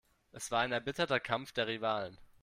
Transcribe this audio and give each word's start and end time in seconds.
Es 0.31 0.49
war 0.49 0.61
ein 0.61 0.71
erbitterter 0.71 1.19
Kampf 1.19 1.51
der 1.51 1.67
Rivalen. 1.67 2.17